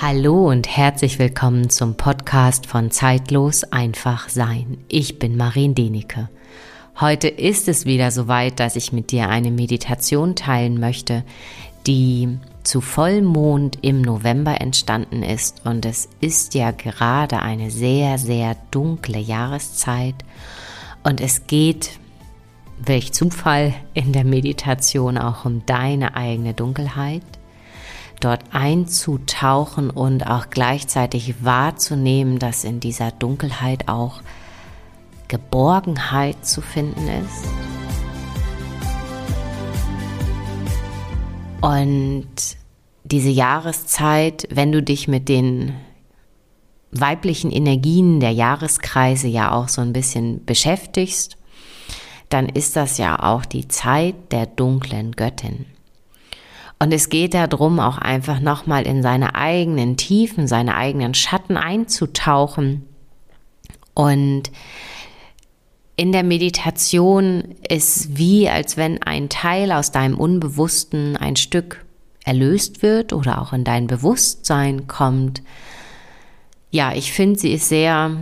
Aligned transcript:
Hallo 0.00 0.48
und 0.48 0.68
herzlich 0.68 1.18
willkommen 1.18 1.70
zum 1.70 1.96
Podcast 1.96 2.66
von 2.66 2.92
Zeitlos 2.92 3.64
einfach 3.64 4.28
sein. 4.28 4.78
Ich 4.86 5.18
bin 5.18 5.36
Marien 5.36 5.74
Denike. 5.74 6.28
Heute 7.00 7.26
ist 7.26 7.66
es 7.66 7.84
wieder 7.84 8.12
soweit, 8.12 8.60
dass 8.60 8.76
ich 8.76 8.92
mit 8.92 9.10
dir 9.10 9.28
eine 9.28 9.50
Meditation 9.50 10.36
teilen 10.36 10.78
möchte, 10.78 11.24
die 11.88 12.38
zu 12.62 12.80
Vollmond 12.80 13.78
im 13.82 14.00
November 14.00 14.60
entstanden 14.60 15.24
ist 15.24 15.66
und 15.66 15.84
es 15.84 16.08
ist 16.20 16.54
ja 16.54 16.70
gerade 16.70 17.40
eine 17.40 17.72
sehr, 17.72 18.18
sehr 18.18 18.54
dunkle 18.70 19.18
Jahreszeit 19.18 20.14
und 21.02 21.20
es 21.20 21.48
geht, 21.48 21.98
welch 22.78 23.12
Zufall, 23.12 23.74
in 23.94 24.12
der 24.12 24.24
Meditation 24.24 25.18
auch 25.18 25.44
um 25.44 25.66
deine 25.66 26.14
eigene 26.14 26.54
Dunkelheit 26.54 27.37
dort 28.20 28.42
einzutauchen 28.52 29.90
und 29.90 30.26
auch 30.26 30.50
gleichzeitig 30.50 31.44
wahrzunehmen, 31.44 32.38
dass 32.38 32.64
in 32.64 32.80
dieser 32.80 33.10
Dunkelheit 33.12 33.88
auch 33.88 34.20
Geborgenheit 35.28 36.44
zu 36.44 36.60
finden 36.60 37.08
ist. 37.08 37.44
Und 41.60 42.28
diese 43.04 43.30
Jahreszeit, 43.30 44.46
wenn 44.50 44.72
du 44.72 44.82
dich 44.82 45.08
mit 45.08 45.28
den 45.28 45.74
weiblichen 46.90 47.50
Energien 47.50 48.20
der 48.20 48.32
Jahreskreise 48.32 49.28
ja 49.28 49.52
auch 49.52 49.68
so 49.68 49.80
ein 49.80 49.92
bisschen 49.92 50.44
beschäftigst, 50.44 51.36
dann 52.28 52.48
ist 52.48 52.76
das 52.76 52.98
ja 52.98 53.22
auch 53.22 53.44
die 53.44 53.68
Zeit 53.68 54.14
der 54.32 54.46
dunklen 54.46 55.12
Göttin. 55.12 55.66
Und 56.78 56.92
es 56.92 57.08
geht 57.08 57.34
darum, 57.34 57.80
auch 57.80 57.98
einfach 57.98 58.40
nochmal 58.40 58.86
in 58.86 59.02
seine 59.02 59.34
eigenen 59.34 59.96
Tiefen, 59.96 60.46
seine 60.46 60.76
eigenen 60.76 61.14
Schatten 61.14 61.56
einzutauchen. 61.56 62.86
Und 63.94 64.52
in 65.96 66.12
der 66.12 66.22
Meditation 66.22 67.56
ist 67.68 68.16
wie, 68.16 68.48
als 68.48 68.76
wenn 68.76 69.02
ein 69.02 69.28
Teil 69.28 69.72
aus 69.72 69.90
deinem 69.90 70.16
Unbewussten 70.16 71.16
ein 71.16 71.34
Stück 71.34 71.84
erlöst 72.24 72.82
wird 72.82 73.12
oder 73.12 73.42
auch 73.42 73.52
in 73.52 73.64
dein 73.64 73.88
Bewusstsein 73.88 74.86
kommt. 74.86 75.42
Ja, 76.70 76.92
ich 76.92 77.12
finde, 77.12 77.40
sie 77.40 77.52
ist 77.52 77.68
sehr 77.68 78.16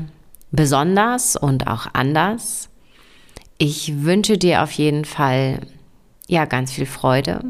besonders 0.53 1.37
und 1.37 1.67
auch 1.67 1.89
anders. 1.93 2.70
Ich 3.59 4.05
wünsche 4.05 4.39
dir 4.39 4.63
auf 4.63 4.70
jeden 4.73 5.05
Fall 5.05 5.61
ja 6.29 6.47
ganz 6.47 6.73
viel 6.73 6.87
Freude, 6.87 7.45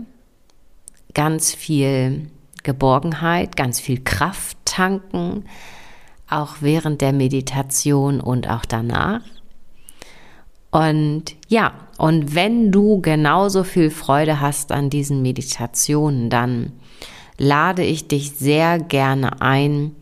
ganz 1.16 1.54
viel 1.54 2.28
Geborgenheit, 2.62 3.56
ganz 3.56 3.80
viel 3.80 4.04
Kraft 4.04 4.58
tanken, 4.66 5.44
auch 6.28 6.56
während 6.60 7.00
der 7.00 7.14
Meditation 7.14 8.20
und 8.20 8.50
auch 8.50 8.66
danach. 8.66 9.22
Und 10.70 11.34
ja, 11.48 11.72
und 11.96 12.34
wenn 12.34 12.70
du 12.70 13.00
genauso 13.00 13.64
viel 13.64 13.88
Freude 13.88 14.42
hast 14.42 14.72
an 14.72 14.90
diesen 14.90 15.22
Meditationen, 15.22 16.28
dann 16.28 16.72
lade 17.38 17.82
ich 17.82 18.08
dich 18.08 18.32
sehr 18.32 18.78
gerne 18.78 19.40
ein, 19.40 19.92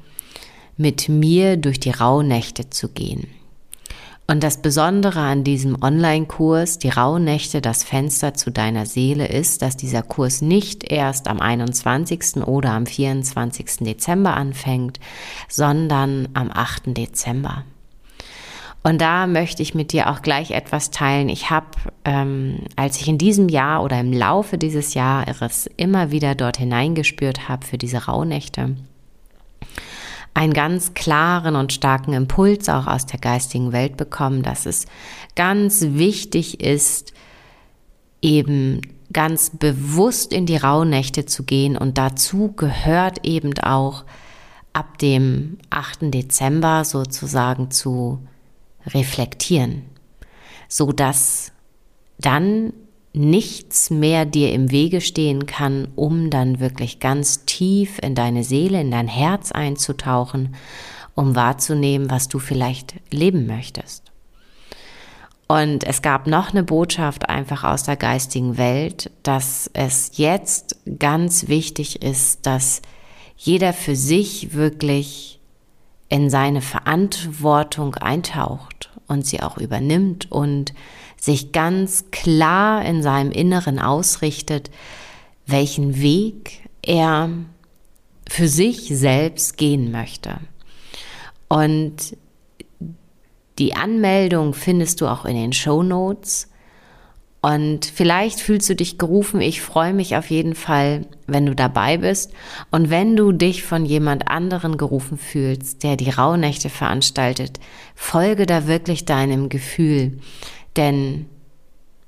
mit 0.77 1.09
mir 1.09 1.57
durch 1.57 1.79
die 1.79 1.91
Rauhnächte 1.91 2.71
zu 2.71 2.89
gehen. 2.89 3.29
Und 4.27 4.43
das 4.43 4.63
Besondere 4.63 5.21
an 5.21 5.45
diesem 5.45 5.83
Online-Kurs, 5.83 6.79
die 6.79 6.89
Rauhnächte, 6.89 7.61
das 7.61 7.85
Fenster 7.85 8.33
zu 8.33 8.51
deiner 8.51 8.87
Seele, 8.87 9.29
ist, 9.29 9.61
dass 9.61 9.77
dieser 9.77 10.03
Kurs 10.03 10.41
nicht 10.41 10.91
erst 10.91 11.29
am 11.29 11.41
21. 11.41 12.37
oder 12.47 12.71
am 12.71 12.87
24. 12.87 13.81
Dezember 13.81 14.35
anfängt, 14.35 14.99
sondern 15.49 16.29
am 16.33 16.51
8. 16.51 16.97
Dezember. 16.97 17.65
Und 18.83 19.01
da 19.01 19.27
möchte 19.27 19.63
ich 19.63 19.75
mit 19.75 19.93
dir 19.93 20.11
auch 20.11 20.23
gleich 20.23 20.53
etwas 20.53 20.91
teilen. 20.91 21.29
Ich 21.29 21.51
habe, 21.51 21.67
ähm, 22.05 22.61
als 22.77 23.01
ich 23.01 23.09
in 23.09 23.19
diesem 23.19 23.49
Jahr 23.49 23.83
oder 23.83 24.01
im 24.01 24.13
Laufe 24.13 24.57
dieses 24.57 24.95
Jahres 24.95 25.69
immer 25.77 26.11
wieder 26.11 26.35
dort 26.35 26.59
hineingespürt 26.59 27.49
habe 27.49 27.67
für 27.67 27.79
diese 27.79 28.05
Rauhnächte, 28.05 28.77
einen 30.35 30.53
ganz 30.53 30.95
klaren 30.95 31.55
und 31.55 31.73
starken 31.73 32.13
Impuls 32.13 32.69
auch 32.69 32.89
aus 32.89 33.07
der 33.07 33.21
geistigen 33.21 33.73
Welt 33.73 33.97
bekommen, 33.97 34.43
dass 34.43 34.67
es 34.67 34.87
ganz 35.37 35.83
wichtig 35.83 36.61
ist, 36.61 37.13
eben 38.21 38.81
ganz 39.13 39.51
bewusst 39.51 40.33
in 40.33 40.45
die 40.45 40.57
Rauhnächte 40.57 41.25
zu 41.25 41.45
gehen 41.45 41.77
und 41.77 41.99
dazu 41.99 42.53
gehört 42.53 43.25
eben 43.25 43.57
auch 43.61 44.05
ab 44.73 44.99
dem 44.99 45.59
8. 45.71 46.13
Dezember 46.13 46.85
sozusagen 46.85 47.71
zu 47.71 48.19
reflektieren, 48.87 49.85
so 50.69 50.91
dass 50.91 51.53
dann 52.19 52.73
nichts 53.15 53.91
mehr 53.91 54.27
dir 54.27 54.53
im 54.53 54.71
Wege 54.71 55.01
stehen 55.01 55.47
kann, 55.47 55.89
um 55.95 56.31
dann 56.31 56.61
wirklich 56.61 56.99
ganz 56.99 57.45
tief 57.45 57.99
in 58.03 58.15
deine 58.15 58.43
Seele, 58.43 58.81
in 58.81 58.91
dein 58.91 59.09
Herz 59.09 59.53
einzutauchen, 59.53 60.57
um 61.15 61.37
wahrzunehmen, 61.37 62.11
was 62.11 62.29
du 62.29 62.41
vielleicht 62.41 62.95
leben 63.11 63.47
möchtest. 63.47 64.05
Und 65.47 65.85
es 65.85 66.03
gab 66.03 66.27
noch 66.27 66.51
eine 66.51 66.65
Botschaft 66.65 67.29
einfach 67.29 67.63
aus 67.65 67.85
der 67.85 67.97
geistigen 67.97 68.57
Welt, 68.57 69.11
dass 69.23 69.71
es 69.75 70.13
jetzt 70.15 70.77
ganz 70.99 71.49
wichtig 71.49 72.03
ist, 72.03 72.47
dass 72.47 72.83
jeder 73.37 73.73
für 73.73 73.95
sich 73.95 74.55
wirklich 74.55 75.39
in 76.09 76.31
seine 76.31 76.63
Verantwortung 76.63 77.95
eintaucht 77.95 78.91
und 79.07 79.27
sie 79.27 79.43
auch 79.43 79.59
übernimmt 79.59 80.33
und 80.33 80.73
sich 81.25 81.53
ganz 81.53 82.11
klar 82.11 82.85
in 82.85 83.03
seinem 83.03 83.33
Inneren 83.33 83.79
ausrichtet, 83.79 84.71
welchen 85.47 86.03
Weg 86.03 86.69
er 86.83 87.31
für 88.29 88.47
sich 88.47 88.89
selbst 88.89 89.57
gehen 89.57 89.91
möchte. 89.91 90.37
Und 91.49 92.19
die 93.59 93.75
Anmeldung 93.75 94.53
findest 94.53 95.01
du 95.01 95.07
auch 95.07 95.25
in 95.25 95.35
den 95.35 95.55
Show 95.55 95.83
Notes. 95.83 96.51
Und 97.41 97.87
vielleicht 97.87 98.41
fühlst 98.41 98.69
du 98.69 98.77
dich 98.77 98.99
gerufen. 98.99 99.41
Ich 99.41 99.63
freue 99.63 99.95
mich 99.95 100.17
auf 100.17 100.29
jeden 100.29 100.55
Fall, 100.55 101.07
wenn 101.27 101.47
du 101.47 101.55
dabei 101.55 101.97
bist. 101.97 102.33
Und 102.71 102.91
wenn 102.91 103.17
du 103.17 103.33
dich 103.33 103.63
von 103.63 103.87
jemand 103.87 104.29
anderen 104.29 104.77
gerufen 104.77 105.17
fühlst, 105.17 105.85
der 105.85 105.97
die 105.97 106.11
Rauhnächte 106.11 106.69
veranstaltet, 106.69 107.61
folge 107.95 108.45
da 108.45 108.67
wirklich 108.67 109.07
deinem 109.07 109.49
Gefühl. 109.49 110.19
Denn 110.77 111.27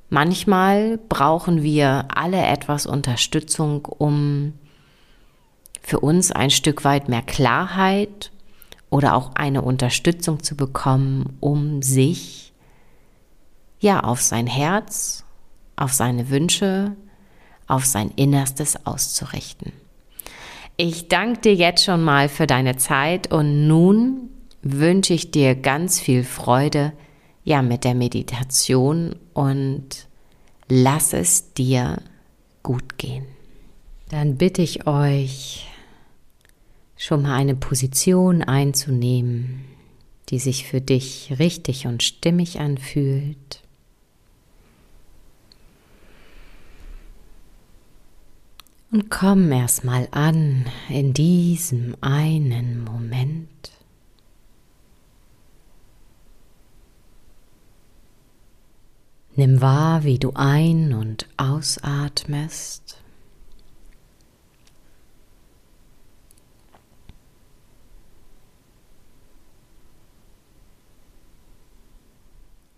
manchmal 0.08 0.98
brauchen 1.08 1.62
wir 1.62 2.08
alle 2.14 2.44
etwas 2.44 2.86
Unterstützung, 2.86 3.84
um 3.84 4.54
für 5.82 6.00
uns 6.00 6.32
ein 6.32 6.50
Stück 6.50 6.84
weit 6.84 7.08
mehr 7.08 7.22
Klarheit 7.22 8.32
oder 8.90 9.14
auch 9.14 9.34
eine 9.34 9.62
Unterstützung 9.62 10.42
zu 10.42 10.56
bekommen, 10.56 11.36
um 11.40 11.82
sich 11.82 12.52
ja 13.78 14.00
auf 14.00 14.20
sein 14.20 14.46
Herz, 14.46 15.24
auf 15.76 15.92
seine 15.92 16.30
Wünsche, 16.30 16.96
auf 17.68 17.84
sein 17.84 18.10
Innerstes 18.16 18.84
auszurichten. 18.86 19.72
Ich 20.76 21.08
danke 21.08 21.40
dir 21.40 21.54
jetzt 21.54 21.84
schon 21.84 22.02
mal 22.02 22.28
für 22.28 22.46
deine 22.46 22.76
Zeit 22.76 23.32
und 23.32 23.66
nun 23.66 24.30
wünsche 24.62 25.14
ich 25.14 25.30
dir 25.30 25.54
ganz 25.54 26.00
viel 26.00 26.24
Freude 26.24 26.92
ja, 27.46 27.62
mit 27.62 27.84
der 27.84 27.94
Meditation 27.94 29.14
und 29.32 30.08
lass 30.68 31.12
es 31.12 31.54
dir 31.54 32.02
gut 32.64 32.98
gehen. 32.98 33.24
Dann 34.08 34.36
bitte 34.36 34.62
ich 34.62 34.88
euch, 34.88 35.68
schon 36.96 37.22
mal 37.22 37.36
eine 37.36 37.54
Position 37.54 38.42
einzunehmen, 38.42 39.64
die 40.28 40.40
sich 40.40 40.66
für 40.66 40.80
dich 40.80 41.34
richtig 41.38 41.86
und 41.86 42.02
stimmig 42.02 42.58
anfühlt. 42.58 43.62
Und 48.90 49.08
komm 49.08 49.52
erstmal 49.52 50.08
an 50.10 50.66
in 50.88 51.12
diesem 51.12 51.94
einen 52.00 52.82
Moment. 52.82 53.75
Nimm 59.36 59.60
wahr, 59.60 60.02
wie 60.04 60.18
du 60.18 60.32
ein- 60.34 60.94
und 60.94 61.28
ausatmest. 61.36 62.98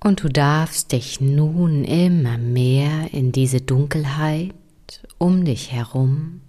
Und 0.00 0.22
du 0.22 0.28
darfst 0.28 0.92
dich 0.92 1.20
nun 1.20 1.84
immer 1.84 2.38
mehr 2.38 3.12
in 3.12 3.30
diese 3.30 3.60
Dunkelheit 3.60 4.54
um 5.18 5.44
dich 5.44 5.70
herum 5.70 6.40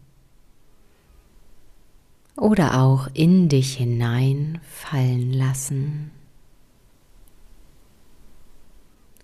oder 2.35 2.81
auch 2.81 3.09
in 3.13 3.49
dich 3.49 3.75
hinein 3.75 4.59
fallen 4.63 5.33
lassen. 5.33 6.11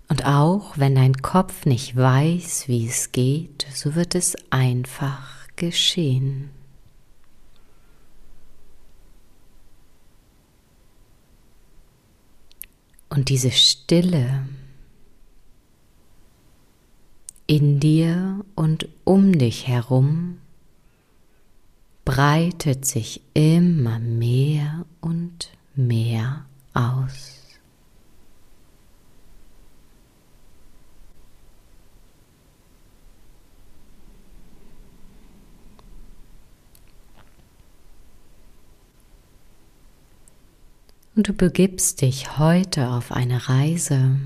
Und 0.07 0.25
auch 0.25 0.77
wenn 0.77 0.95
dein 0.95 1.17
Kopf 1.17 1.65
nicht 1.65 1.95
weiß, 1.95 2.67
wie 2.67 2.87
es 2.87 3.11
geht, 3.11 3.65
so 3.73 3.95
wird 3.95 4.15
es 4.15 4.35
einfach 4.51 5.47
geschehen. 5.55 6.51
Und 13.09 13.29
diese 13.29 13.51
Stille 13.51 14.47
in 17.47 17.79
dir 17.79 18.43
und 18.55 18.89
um 19.05 19.37
dich 19.37 19.67
herum 19.67 20.39
breitet 22.03 22.85
sich 22.85 23.21
immer 23.33 23.99
mehr 23.99 24.85
und 25.01 25.51
mehr 25.75 26.45
aus. 26.73 27.44
Und 41.15 41.29
du 41.29 41.33
begibst 41.33 42.01
dich 42.01 42.37
heute 42.37 42.89
auf 42.89 43.13
eine 43.13 43.47
Reise, 43.47 44.17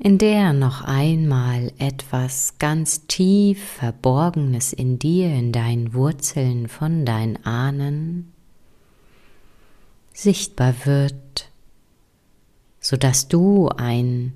in 0.00 0.18
der 0.18 0.52
noch 0.52 0.82
einmal 0.82 1.72
etwas 1.78 2.58
ganz 2.58 3.06
tief 3.06 3.62
Verborgenes 3.62 4.72
in 4.72 4.98
dir, 4.98 5.28
in 5.32 5.52
deinen 5.52 5.94
Wurzeln 5.94 6.66
von 6.66 7.04
deinen 7.04 7.44
Ahnen 7.44 8.32
sichtbar 10.12 10.74
wird, 10.84 11.50
sodass 12.80 13.28
du 13.28 13.68
ein 13.68 14.34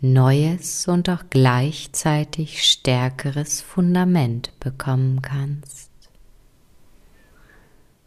neues 0.00 0.88
und 0.88 1.08
auch 1.08 1.22
gleichzeitig 1.30 2.64
stärkeres 2.68 3.60
Fundament 3.60 4.58
bekommen 4.58 5.22
kannst 5.22 5.91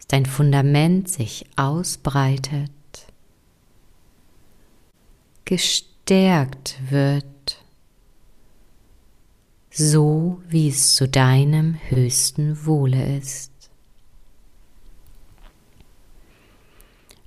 dein 0.08 0.26
Fundament 0.26 1.10
sich 1.10 1.46
ausbreitet, 1.56 2.72
gestärkt 5.46 6.78
wird, 6.90 7.26
so 9.72 10.42
wie 10.48 10.70
es 10.70 10.96
zu 10.96 11.08
deinem 11.08 11.78
höchsten 11.90 12.66
Wohle 12.66 13.18
ist. 13.18 13.52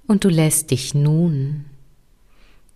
Und 0.06 0.24
du 0.24 0.30
lässt 0.30 0.70
dich 0.70 0.94
nun 0.94 1.66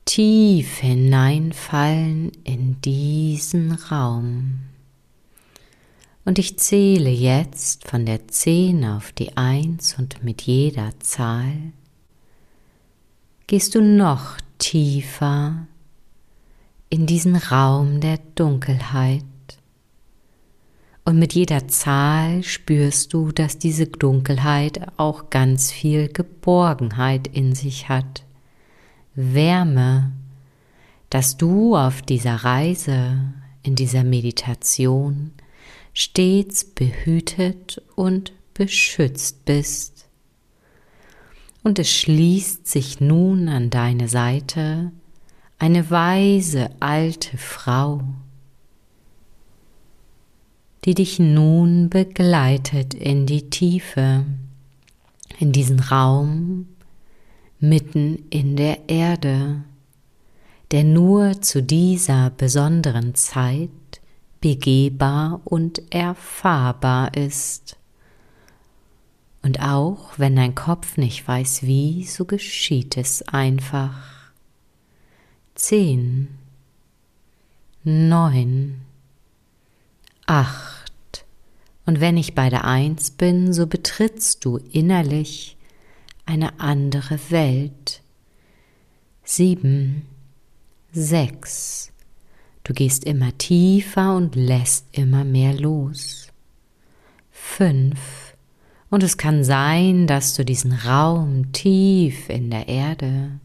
tief 0.05 0.79
hineinfallen 0.79 2.33
in 2.45 2.81
diesen 2.83 3.73
Raum. 3.73 4.72
Und 6.25 6.39
ich 6.39 6.59
zähle 6.59 7.11
jetzt 7.11 7.89
von 7.89 8.07
der 8.07 8.29
10 8.29 8.85
auf 8.85 9.13
die 9.13 9.37
1 9.37 9.99
und 9.99 10.23
mit 10.23 10.43
jeder 10.43 10.91
Zahl 11.01 11.73
gehst 13.49 13.75
du 13.75 13.83
noch 13.83 14.37
tiefer 14.59 15.67
in 16.89 17.07
diesen 17.07 17.35
Raum 17.35 18.01
der 18.01 18.19
Dunkelheit. 18.37 19.25
Und 21.05 21.19
mit 21.19 21.33
jeder 21.33 21.67
Zahl 21.67 22.45
spürst 22.45 23.13
du, 23.13 23.33
dass 23.33 23.59
diese 23.59 23.89
Dunkelheit 23.89 24.81
auch 24.99 25.31
ganz 25.31 25.73
viel 25.73 26.07
Geborgenheit 26.07 27.27
in 27.27 27.57
sich 27.57 27.89
hat, 27.89 28.25
Wärme, 29.17 30.13
dass 31.11 31.37
du 31.37 31.77
auf 31.77 32.01
dieser 32.03 32.37
Reise, 32.37 33.35
in 33.65 33.75
dieser 33.75 34.05
Meditation 34.05 35.33
stets 35.93 36.65
behütet 36.65 37.83
und 37.97 38.33
beschützt 38.55 39.45
bist. 39.45 40.07
Und 41.63 41.79
es 41.79 41.91
schließt 41.91 42.67
sich 42.67 43.01
nun 43.01 43.49
an 43.49 43.71
deine 43.71 44.09
Seite 44.09 44.91
eine 45.59 45.91
weise 45.91 46.71
alte 46.81 47.39
Frau, 47.39 48.03
die 50.85 50.95
dich 50.95 51.21
nun 51.21 51.89
begleitet 51.89 52.95
in 52.95 53.27
die 53.27 53.49
Tiefe, 53.49 54.25
in 55.39 55.53
diesen 55.53 55.79
Raum 55.79 56.67
mitten 57.61 58.25
in 58.31 58.57
der 58.57 58.89
Erde, 58.89 59.63
der 60.73 60.83
nur 60.83 61.41
zu 61.43 61.63
dieser 61.63 62.31
besonderen 62.31 63.15
Zeit 63.15 63.71
begehbar 64.43 65.41
und 65.45 65.81
erfahrbar 65.91 67.17
ist. 67.17 67.79
Und 69.41 69.63
auch 69.63 70.19
wenn 70.19 70.37
dein 70.37 70.55
Kopf 70.55 70.99
nicht 70.99 71.27
weiß 71.27 71.63
wie, 71.63 72.05
so 72.05 72.27
geschieht 72.27 72.99
es 72.99 73.23
einfach. 73.29 74.33
Zehn, 75.55 76.29
neun, 77.83 78.83
acht. 80.27 81.25
Und 81.87 82.01
wenn 82.01 82.17
ich 82.17 82.35
bei 82.35 82.51
der 82.51 82.65
Eins 82.65 83.11
bin, 83.11 83.53
so 83.53 83.67
betrittst 83.67 84.45
du 84.45 84.59
innerlich 84.59 85.57
eine 86.27 86.61
andere 86.61 87.19
Welt. 87.31 88.03
Sieben, 89.25 90.07
sechs, 90.93 91.92
Du 92.65 92.73
gehst 92.75 93.05
immer 93.05 93.37
tiefer 93.39 94.15
und 94.17 94.37
lässt 94.37 94.87
immer 94.93 95.25
mehr 95.25 95.55
los. 95.55 96.29
Fünf. 97.31 98.37
Und 98.91 99.03
es 99.03 99.17
kann 99.17 99.43
sein, 99.43 100.07
dass 100.07 100.35
du 100.35 100.45
diesen 100.45 100.73
Raum 100.73 101.53
tief 101.53 102.29
in 102.29 102.51
der 102.51 102.69
Erde 102.69 103.41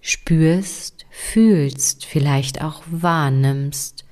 spürst, 0.00 1.06
fühlst, 1.10 2.04
vielleicht 2.04 2.62
auch 2.62 2.82
wahrnimmst 2.90 4.04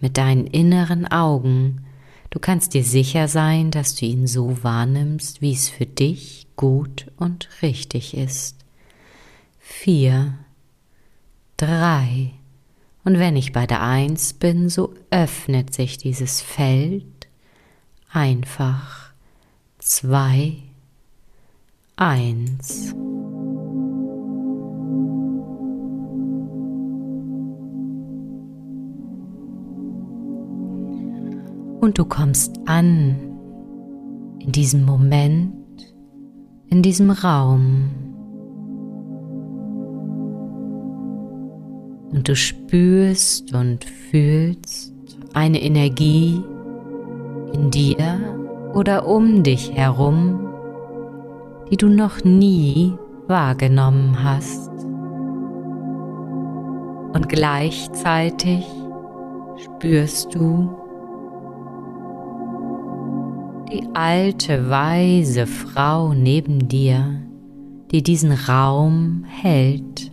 mit 0.00 0.16
deinen 0.18 0.46
inneren 0.46 1.06
Augen. 1.06 1.84
Du 2.30 2.38
kannst 2.38 2.74
dir 2.74 2.82
sicher 2.82 3.28
sein, 3.28 3.70
dass 3.70 3.94
du 3.94 4.06
ihn 4.06 4.26
so 4.26 4.62
wahrnimmst, 4.62 5.40
wie 5.40 5.52
es 5.52 5.68
für 5.68 5.86
dich 5.86 6.48
gut 6.56 7.10
und 7.16 7.48
richtig 7.62 8.16
ist. 8.16 8.64
Vier, 9.58 10.38
drei, 11.56 12.32
und 13.06 13.20
wenn 13.20 13.36
ich 13.36 13.52
bei 13.52 13.68
der 13.68 13.82
Eins 13.82 14.32
bin, 14.32 14.68
so 14.68 14.92
öffnet 15.12 15.72
sich 15.72 15.96
dieses 15.96 16.40
Feld 16.40 17.28
einfach. 18.10 19.12
Zwei, 19.78 20.56
eins. 21.94 22.92
Und 31.80 31.98
du 31.98 32.04
kommst 32.06 32.58
an 32.66 33.14
in 34.40 34.50
diesem 34.50 34.84
Moment, 34.84 35.54
in 36.70 36.82
diesem 36.82 37.10
Raum. 37.12 38.05
Und 42.12 42.28
du 42.28 42.36
spürst 42.36 43.54
und 43.54 43.84
fühlst 43.84 44.92
eine 45.34 45.60
Energie 45.62 46.42
in 47.52 47.70
dir 47.70 48.36
oder 48.74 49.06
um 49.06 49.42
dich 49.42 49.72
herum, 49.72 50.48
die 51.70 51.76
du 51.76 51.88
noch 51.88 52.24
nie 52.24 52.94
wahrgenommen 53.26 54.22
hast. 54.22 54.70
Und 57.12 57.28
gleichzeitig 57.28 58.64
spürst 59.56 60.34
du 60.34 60.70
die 63.72 63.82
alte, 63.94 64.70
weise 64.70 65.46
Frau 65.46 66.14
neben 66.14 66.68
dir, 66.68 67.20
die 67.90 68.02
diesen 68.02 68.32
Raum 68.32 69.24
hält. 69.26 70.12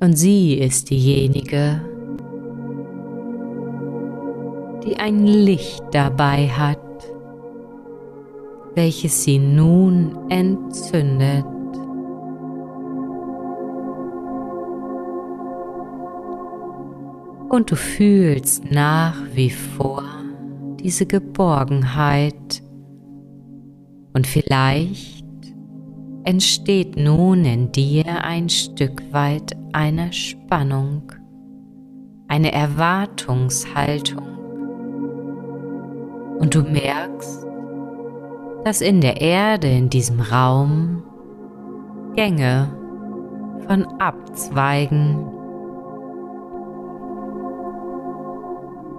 Und 0.00 0.16
sie 0.16 0.54
ist 0.54 0.90
diejenige, 0.90 1.80
die 4.84 4.96
ein 4.96 5.26
Licht 5.26 5.82
dabei 5.90 6.48
hat, 6.48 6.78
welches 8.74 9.24
sie 9.24 9.40
nun 9.40 10.16
entzündet. 10.28 11.44
Und 17.48 17.70
du 17.70 17.76
fühlst 17.76 18.70
nach 18.70 19.16
wie 19.34 19.50
vor 19.50 20.04
diese 20.80 21.06
Geborgenheit. 21.06 22.62
Und 24.12 24.26
vielleicht 24.26 25.17
entsteht 26.28 26.94
nun 26.98 27.46
in 27.46 27.72
dir 27.72 28.22
ein 28.22 28.50
Stück 28.50 29.02
weit 29.14 29.56
eine 29.72 30.12
Spannung, 30.12 31.10
eine 32.28 32.52
Erwartungshaltung. 32.52 34.26
Und 36.38 36.54
du 36.54 36.60
merkst, 36.60 37.46
dass 38.62 38.82
in 38.82 39.00
der 39.00 39.22
Erde, 39.22 39.68
in 39.68 39.88
diesem 39.88 40.20
Raum, 40.20 41.02
Gänge 42.14 42.76
von 43.66 43.86
Abzweigen 43.98 45.16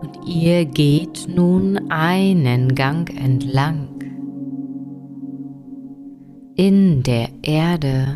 und 0.01 0.27
ihr 0.27 0.65
geht 0.65 1.27
nun 1.27 1.91
einen 1.91 2.73
Gang 2.73 3.07
entlang 3.15 3.98
in 6.59 7.03
der 7.03 7.29
Erde. 7.41 8.15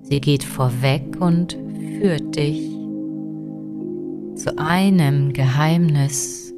Sie 0.00 0.18
geht 0.18 0.42
vorweg 0.42 1.20
und 1.20 1.52
führt 2.00 2.34
dich 2.34 2.62
zu 4.36 4.56
einem 4.56 5.34
Geheimnis, 5.34 6.54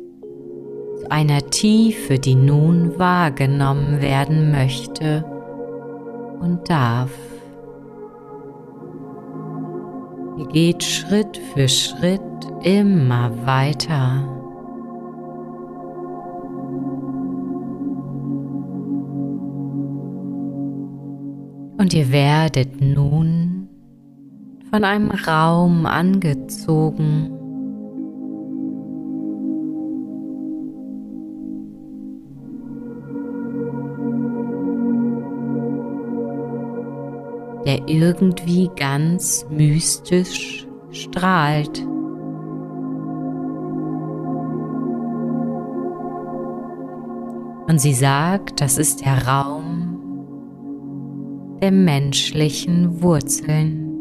zu 1.01 1.11
einer 1.11 1.41
Tiefe, 1.51 2.21
die 2.21 2.37
nun 2.37 2.97
wahrgenommen 2.97 4.01
werden 4.01 4.53
möchte 4.53 5.25
und 6.41 6.71
darf. 6.71 7.11
Ihr 10.39 10.47
geht 10.47 10.85
Schritt 10.85 11.41
für 11.53 11.69
Schritt 11.69 12.21
immer 12.63 13.33
weiter. 13.45 14.36
Und 21.87 21.95
ihr 21.95 22.11
werdet 22.11 22.81
nun 22.81 23.69
von 24.73 24.83
einem 24.83 25.13
Raum 25.13 25.87
angezogen. 25.87 27.31
der 37.65 37.89
irgendwie 37.89 38.69
ganz 38.77 39.47
mystisch 39.49 40.67
strahlt. 40.91 41.85
Und 47.69 47.81
sie 47.81 47.95
sagt, 47.95 48.61
das 48.61 48.79
ist 48.79 49.05
der 49.05 49.27
Raum 49.27 49.66
der 51.61 51.73
menschlichen 51.73 53.03
Wurzeln. 53.03 53.93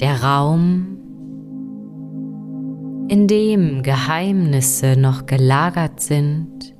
Der 0.00 0.22
Raum, 0.22 0.94
in 3.08 3.26
dem 3.28 3.82
Geheimnisse 3.82 4.96
noch 4.98 5.26
gelagert 5.26 6.00
sind, 6.00 6.74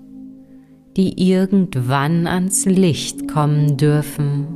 die 0.97 1.31
irgendwann 1.31 2.27
ans 2.27 2.65
Licht 2.65 3.29
kommen 3.29 3.77
dürfen. 3.77 4.47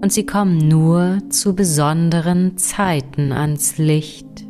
Und 0.00 0.12
sie 0.12 0.24
kommen 0.24 0.58
nur 0.68 1.18
zu 1.30 1.54
besonderen 1.54 2.56
Zeiten 2.56 3.32
ans 3.32 3.78
Licht. 3.78 4.45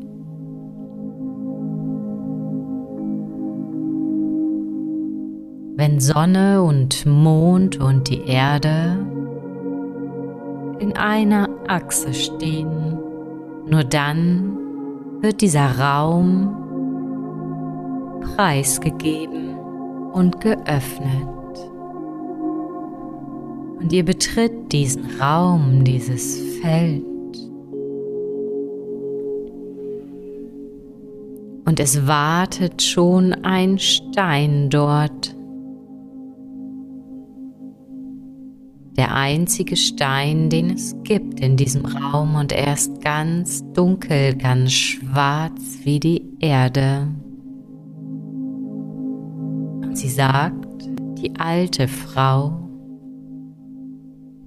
Wenn 5.77 6.01
Sonne 6.01 6.63
und 6.63 7.05
Mond 7.05 7.79
und 7.79 8.09
die 8.09 8.23
Erde 8.23 8.97
in 10.79 10.97
einer 10.97 11.51
Achse 11.69 12.15
stehen, 12.15 12.99
nur 13.69 13.85
dann 13.85 14.57
wird 15.21 15.43
dieser 15.43 15.79
Raum 15.79 16.57
preisgegeben 18.23 19.59
und 20.13 20.41
geöffnet. 20.41 21.29
Und 23.79 23.93
ihr 23.93 24.05
betritt 24.05 24.73
diesen 24.73 25.05
Raum, 25.21 25.85
dieses 25.85 26.41
Feld. 26.63 27.05
Und 31.67 31.81
es 31.81 32.07
wartet 32.07 32.81
schon 32.81 33.35
ein 33.45 33.79
Stein 33.79 34.71
dort, 34.71 35.36
der 38.97 39.15
einzige 39.15 39.77
Stein, 39.77 40.49
den 40.49 40.71
es 40.71 40.97
gibt 41.03 41.41
in 41.41 41.57
diesem 41.57 41.85
Raum 41.85 42.35
und 42.35 42.53
er 42.53 42.73
ist 42.75 43.03
ganz 43.03 43.63
dunkel, 43.73 44.35
ganz 44.35 44.73
schwarz 44.73 45.81
wie 45.85 46.01
die 46.01 46.23
Erde. 46.41 47.09
Und 49.83 49.97
sie 49.97 50.09
sagt, 50.09 50.67
die 51.19 51.39
alte 51.39 51.89
Frau, 51.89 52.69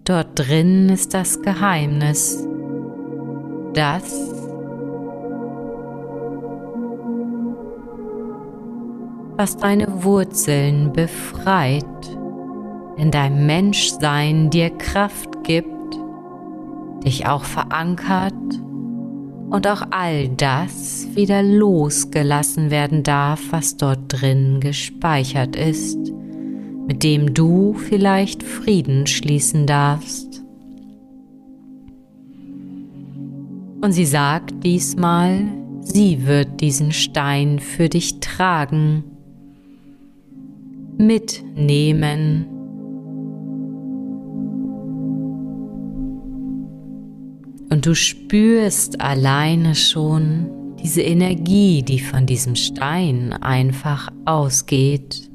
dort 0.04 0.30
drin 0.36 0.90
ist 0.90 1.14
das 1.14 1.42
Geheimnis, 1.42 2.44
das 3.74 4.36
was 9.40 9.56
deine 9.56 10.04
Wurzeln 10.04 10.92
befreit 10.92 12.09
in 13.00 13.12
deinem 13.12 13.46
Menschsein 13.46 14.50
dir 14.50 14.70
Kraft 14.72 15.46
gibt, 15.46 15.96
dich 17.06 17.28
auch 17.28 17.46
verankert 17.46 18.34
und 19.50 19.66
auch 19.68 19.84
all 19.92 20.28
das 20.28 21.08
wieder 21.16 21.42
losgelassen 21.42 22.72
werden 22.72 23.04
darf, 23.04 23.42
was 23.52 23.78
dort 23.78 24.00
drin 24.10 24.60
gespeichert 24.60 25.56
ist, 25.56 25.98
mit 26.88 27.04
dem 27.04 27.34
du 27.34 27.74
vielleicht 27.74 28.44
Frieden 28.44 29.08
schließen 29.08 29.66
darfst. 29.66 30.44
Und 33.82 33.94
sie 33.94 34.06
sagt 34.06 34.62
diesmal, 34.66 35.48
sie 35.80 36.28
wird 36.28 36.60
diesen 36.60 36.92
Stein 36.92 37.60
für 37.60 37.88
dich 37.88 38.20
tragen, 38.20 39.06
mitnehmen 40.98 42.59
Und 47.80 47.86
du 47.86 47.96
spürst 47.96 49.00
alleine 49.00 49.74
schon 49.74 50.76
diese 50.84 51.02
Energie, 51.02 51.82
die 51.82 52.02
von 52.02 52.26
diesem 52.26 52.56
Stein 52.56 53.32
einfach 53.32 54.10
ausgeht. 54.26 55.32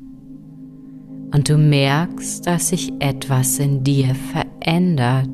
Und 1.33 1.49
du 1.49 1.57
merkst, 1.57 2.47
dass 2.47 2.69
sich 2.69 2.93
etwas 2.99 3.59
in 3.59 3.83
dir 3.83 4.15
verändert. 4.15 5.31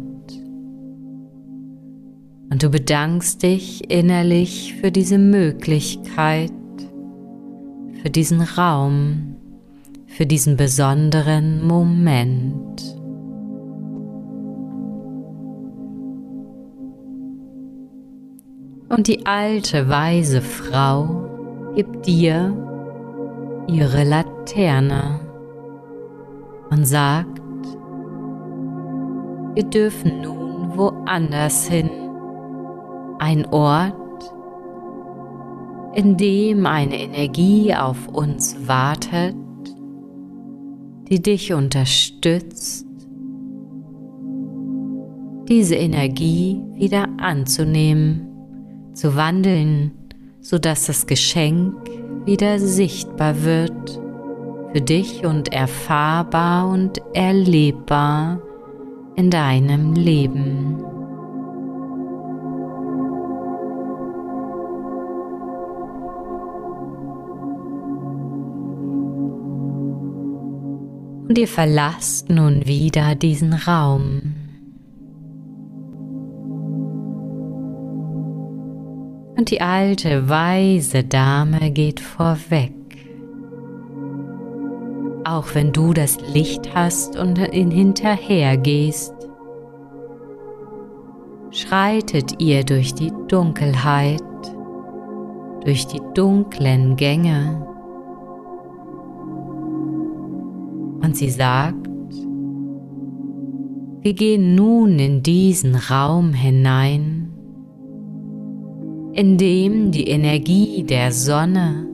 Und 2.48 2.62
du 2.62 2.70
bedankst 2.70 3.42
dich 3.42 3.90
innerlich 3.90 4.74
für 4.80 4.92
diese 4.92 5.18
Möglichkeit, 5.18 6.52
für 8.04 8.10
diesen 8.10 8.40
Raum, 8.40 9.34
für 10.06 10.26
diesen 10.26 10.56
besonderen 10.56 11.66
Moment. 11.66 12.99
Und 18.90 19.06
die 19.06 19.24
alte 19.24 19.88
weise 19.88 20.42
Frau 20.42 21.72
gibt 21.76 22.06
dir 22.06 22.52
ihre 23.68 24.02
Laterne 24.02 25.20
und 26.70 26.84
sagt, 26.84 27.40
wir 29.54 29.62
dürfen 29.62 30.22
nun 30.22 30.76
woanders 30.76 31.68
hin, 31.68 31.88
ein 33.20 33.46
Ort, 33.46 33.94
in 35.94 36.16
dem 36.16 36.66
eine 36.66 37.00
Energie 37.00 37.72
auf 37.72 38.08
uns 38.08 38.66
wartet, 38.66 39.36
die 41.08 41.22
dich 41.22 41.52
unterstützt, 41.52 42.88
diese 45.48 45.76
Energie 45.76 46.60
wieder 46.74 47.06
anzunehmen 47.18 48.29
zu 48.92 49.16
wandeln, 49.16 49.92
sodass 50.40 50.86
das 50.86 51.06
Geschenk 51.06 51.74
wieder 52.24 52.58
sichtbar 52.58 53.42
wird, 53.42 54.00
für 54.72 54.80
dich 54.80 55.24
und 55.24 55.52
erfahrbar 55.52 56.68
und 56.68 57.00
erlebbar 57.12 58.40
in 59.16 59.30
deinem 59.30 59.94
Leben. 59.94 60.84
Und 71.28 71.38
ihr 71.38 71.46
verlasst 71.46 72.28
nun 72.28 72.66
wieder 72.66 73.14
diesen 73.14 73.52
Raum. 73.52 74.39
Und 79.40 79.50
die 79.50 79.62
alte 79.62 80.28
weise 80.28 81.02
Dame 81.02 81.70
geht 81.70 81.98
vorweg. 81.98 82.74
Auch 85.24 85.54
wenn 85.54 85.72
du 85.72 85.94
das 85.94 86.18
Licht 86.34 86.74
hast 86.74 87.16
und 87.16 87.38
ihn 87.54 87.70
hinterher 87.70 88.58
gehst, 88.58 89.14
schreitet 91.52 92.34
ihr 92.38 92.64
durch 92.64 92.92
die 92.92 93.10
Dunkelheit, 93.28 94.20
durch 95.64 95.86
die 95.86 96.02
dunklen 96.12 96.96
Gänge. 96.96 97.66
Und 101.02 101.16
sie 101.16 101.30
sagt, 101.30 101.88
wir 104.02 104.12
gehen 104.12 104.54
nun 104.54 104.98
in 104.98 105.22
diesen 105.22 105.76
Raum 105.76 106.34
hinein, 106.34 107.29
in 109.12 109.36
dem 109.36 109.90
die 109.90 110.08
Energie 110.08 110.84
der 110.84 111.10
Sonne, 111.12 111.86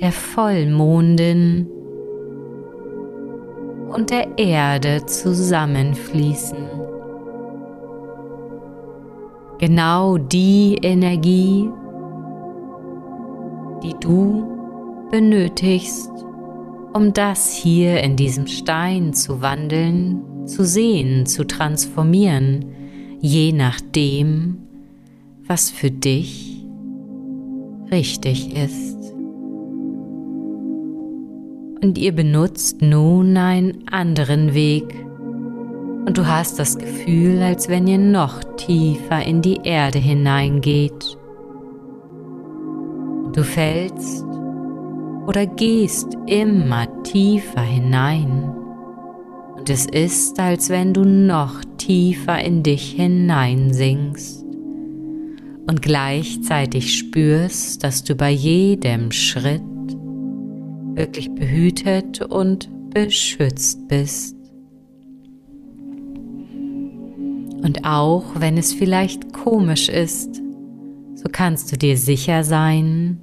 der 0.00 0.12
Vollmondin 0.12 1.68
und 3.88 4.10
der 4.10 4.36
Erde 4.36 5.06
zusammenfließen. 5.06 6.58
Genau 9.58 10.18
die 10.18 10.78
Energie, 10.82 11.70
die 13.82 13.94
du 14.00 14.44
benötigst, 15.10 16.10
um 16.92 17.12
das 17.14 17.54
hier 17.54 18.02
in 18.02 18.16
diesem 18.16 18.46
Stein 18.46 19.14
zu 19.14 19.40
wandeln, 19.40 20.46
zu 20.46 20.64
sehen, 20.64 21.24
zu 21.24 21.46
transformieren, 21.46 22.66
je 23.20 23.52
nachdem, 23.52 24.65
was 25.46 25.70
für 25.70 25.90
dich 25.90 26.64
richtig 27.90 28.56
ist. 28.56 28.96
Und 31.82 31.98
ihr 31.98 32.12
benutzt 32.12 32.82
nun 32.82 33.36
einen 33.36 33.86
anderen 33.88 34.54
Weg 34.54 34.94
und 36.06 36.18
du 36.18 36.26
hast 36.26 36.58
das 36.58 36.78
Gefühl, 36.78 37.42
als 37.42 37.68
wenn 37.68 37.86
ihr 37.86 37.98
noch 37.98 38.42
tiefer 38.56 39.22
in 39.22 39.42
die 39.42 39.60
Erde 39.62 39.98
hineingeht. 39.98 41.16
Du 43.32 43.42
fällst 43.44 44.24
oder 45.26 45.46
gehst 45.46 46.16
immer 46.26 47.02
tiefer 47.02 47.60
hinein. 47.60 48.52
Und 49.56 49.68
es 49.68 49.86
ist, 49.86 50.40
als 50.40 50.70
wenn 50.70 50.94
du 50.94 51.04
noch 51.04 51.62
tiefer 51.76 52.42
in 52.42 52.62
dich 52.62 52.92
hineinsinkst 52.92 54.45
und 55.66 55.82
gleichzeitig 55.82 56.96
spürst, 56.96 57.82
dass 57.82 58.04
du 58.04 58.14
bei 58.14 58.30
jedem 58.30 59.10
Schritt 59.10 59.62
wirklich 60.94 61.30
behütet 61.34 62.22
und 62.22 62.70
beschützt 62.90 63.86
bist. 63.88 64.36
Und 67.62 67.84
auch 67.84 68.24
wenn 68.36 68.56
es 68.56 68.72
vielleicht 68.72 69.32
komisch 69.32 69.88
ist, 69.88 70.40
so 71.14 71.24
kannst 71.30 71.72
du 71.72 71.76
dir 71.76 71.96
sicher 71.96 72.44
sein, 72.44 73.20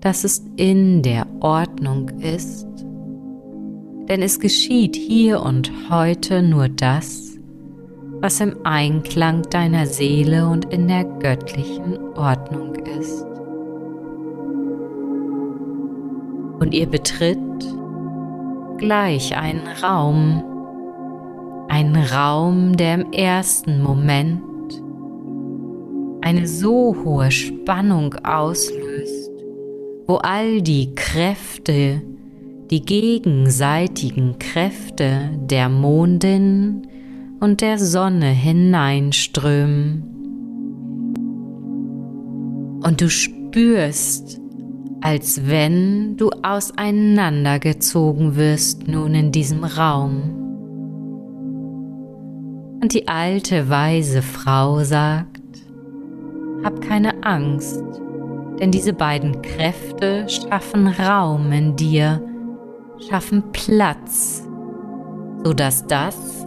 dass 0.00 0.24
es 0.24 0.42
in 0.56 1.02
der 1.02 1.26
Ordnung 1.40 2.08
ist, 2.20 2.66
denn 4.08 4.22
es 4.22 4.40
geschieht 4.40 4.96
hier 4.96 5.42
und 5.42 5.70
heute 5.90 6.42
nur 6.42 6.68
das, 6.68 7.29
was 8.20 8.40
im 8.40 8.54
Einklang 8.64 9.42
deiner 9.50 9.86
Seele 9.86 10.46
und 10.46 10.66
in 10.66 10.88
der 10.88 11.04
göttlichen 11.04 11.98
Ordnung 12.16 12.74
ist. 12.74 13.24
Und 16.60 16.74
ihr 16.74 16.86
betritt 16.86 17.38
gleich 18.76 19.36
einen 19.36 19.66
Raum, 19.82 20.44
einen 21.68 21.96
Raum, 21.96 22.76
der 22.76 22.94
im 22.96 23.12
ersten 23.12 23.82
Moment 23.82 24.42
eine 26.20 26.46
so 26.46 26.94
hohe 27.02 27.30
Spannung 27.30 28.14
auslöst, 28.22 29.30
wo 30.06 30.16
all 30.16 30.60
die 30.60 30.94
Kräfte, 30.94 32.02
die 32.70 32.82
gegenseitigen 32.82 34.38
Kräfte 34.38 35.30
der 35.40 35.70
Mondin 35.70 36.86
und 37.40 37.62
der 37.62 37.78
Sonne 37.78 38.28
hineinströmen. 38.28 40.04
Und 42.82 43.00
du 43.00 43.08
spürst, 43.08 44.40
als 45.00 45.48
wenn 45.48 46.16
du 46.16 46.30
auseinandergezogen 46.42 48.36
wirst 48.36 48.86
nun 48.86 49.14
in 49.14 49.32
diesem 49.32 49.64
Raum. 49.64 50.36
Und 52.82 52.94
die 52.94 53.08
alte 53.08 53.68
weise 53.68 54.22
Frau 54.22 54.82
sagt, 54.84 55.40
hab 56.62 56.80
keine 56.82 57.22
Angst, 57.24 57.82
denn 58.58 58.70
diese 58.70 58.92
beiden 58.92 59.40
Kräfte 59.40 60.26
schaffen 60.28 60.86
Raum 60.86 61.50
in 61.52 61.76
dir, 61.76 62.22
schaffen 63.08 63.42
Platz, 63.52 64.46
sodass 65.42 65.86
das 65.86 66.39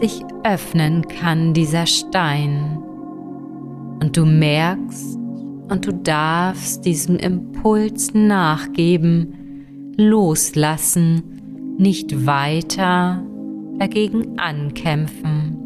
sich 0.00 0.22
öffnen 0.44 1.06
kann, 1.08 1.54
dieser 1.54 1.86
Stein. 1.86 2.78
Und 4.00 4.16
du 4.16 4.24
merkst 4.24 5.16
und 5.68 5.86
du 5.86 5.92
darfst 5.92 6.84
diesem 6.84 7.16
Impuls 7.16 8.14
nachgeben, 8.14 9.94
loslassen, 9.96 11.76
nicht 11.78 12.26
weiter 12.26 13.22
dagegen 13.78 14.38
ankämpfen. 14.38 15.58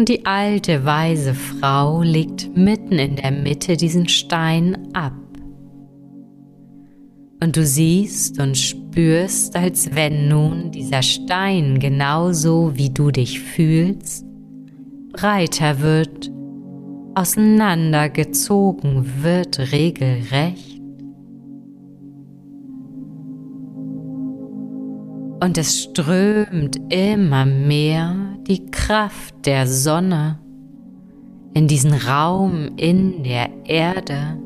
und 0.00 0.08
die 0.08 0.24
alte 0.24 0.86
weise 0.86 1.34
Frau 1.34 2.00
legt 2.00 2.56
mitten 2.56 2.98
in 2.98 3.16
der 3.16 3.32
Mitte 3.32 3.76
diesen 3.76 4.08
Stein 4.08 4.88
ab. 4.94 5.12
Und 7.42 7.56
du 7.56 7.64
siehst 7.64 8.38
und 8.38 8.56
spürst, 8.56 9.56
als 9.56 9.94
wenn 9.94 10.28
nun 10.28 10.70
dieser 10.70 11.02
Stein 11.02 11.78
genauso 11.78 12.72
wie 12.74 12.90
du 12.90 13.10
dich 13.10 13.40
fühlst, 13.40 14.26
breiter 15.12 15.80
wird, 15.80 16.30
auseinandergezogen 17.14 19.22
wird 19.22 19.58
regelrecht. 19.72 20.80
Und 25.42 25.56
es 25.56 25.84
strömt 25.84 26.78
immer 26.92 27.46
mehr 27.46 28.14
die 28.46 28.66
Kraft 28.66 29.46
der 29.46 29.66
Sonne 29.66 30.38
in 31.54 31.66
diesen 31.66 31.94
Raum 31.94 32.72
in 32.76 33.22
der 33.22 33.48
Erde, 33.64 34.36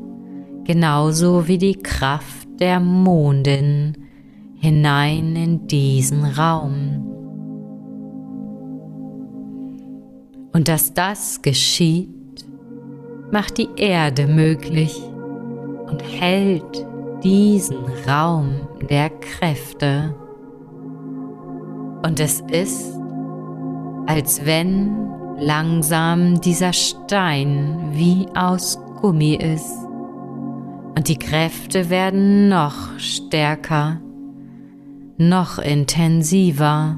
genauso 0.65 1.47
wie 1.47 1.57
die 1.57 1.75
Kraft 1.75 2.47
der 2.59 2.79
Mondin 2.79 3.93
hinein 4.59 5.35
in 5.35 5.67
diesen 5.67 6.25
Raum. 6.25 7.05
Und 10.53 10.67
dass 10.67 10.93
das 10.93 11.41
geschieht, 11.41 12.45
macht 13.31 13.57
die 13.57 13.69
Erde 13.75 14.27
möglich 14.27 15.01
und 15.87 16.01
hält 16.01 16.85
diesen 17.23 17.77
Raum 18.07 18.67
der 18.89 19.09
Kräfte 19.09 20.15
und 22.05 22.19
es 22.19 22.41
ist, 22.51 22.93
als 24.05 24.45
wenn 24.45 25.09
langsam 25.39 26.39
dieser 26.39 26.71
Stein 26.71 27.89
wie 27.93 28.27
aus 28.35 28.79
Gummi 29.01 29.33
ist. 29.35 29.73
Und 30.95 31.09
die 31.09 31.19
Kräfte 31.19 31.89
werden 31.89 32.47
noch 32.47 32.97
stärker, 32.97 33.99
noch 35.17 35.59
intensiver. 35.59 36.97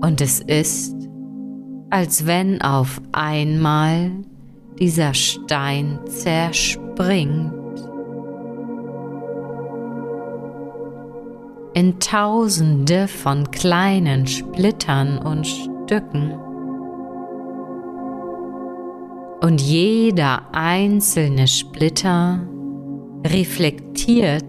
Und 0.00 0.20
es 0.20 0.40
ist, 0.40 0.94
als 1.90 2.26
wenn 2.26 2.60
auf 2.60 3.00
einmal 3.12 4.10
dieser 4.78 5.14
Stein 5.14 5.98
zerspringt 6.06 7.54
in 11.74 12.00
Tausende 12.00 13.06
von 13.06 13.50
kleinen 13.50 14.26
Splittern 14.26 15.18
und 15.18 15.46
Stücken. 15.46 16.47
Und 19.40 19.60
jeder 19.60 20.42
einzelne 20.52 21.46
Splitter 21.46 22.40
reflektiert 23.26 24.44